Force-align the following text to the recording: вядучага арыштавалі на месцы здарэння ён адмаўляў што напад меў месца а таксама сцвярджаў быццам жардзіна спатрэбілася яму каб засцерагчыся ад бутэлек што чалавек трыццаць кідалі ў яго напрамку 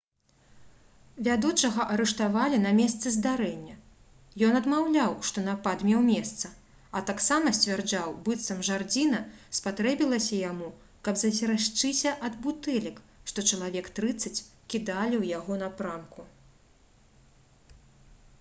вядучага 1.25 1.83
арыштавалі 1.95 2.57
на 2.61 2.69
месцы 2.77 3.11
здарэння 3.15 3.75
ён 4.47 4.57
адмаўляў 4.59 5.11
што 5.29 5.43
напад 5.49 5.83
меў 5.89 5.99
месца 6.07 6.49
а 6.99 7.03
таксама 7.09 7.53
сцвярджаў 7.57 8.15
быццам 8.29 8.63
жардзіна 8.69 9.19
спатрэбілася 9.61 10.39
яму 10.41 10.69
каб 11.09 11.19
засцерагчыся 11.25 12.13
ад 12.29 12.39
бутэлек 12.47 12.97
што 13.33 13.43
чалавек 13.51 13.91
трыццаць 13.99 14.39
кідалі 14.71 15.15
ў 15.21 15.37
яго 15.41 15.59
напрамку 15.65 16.29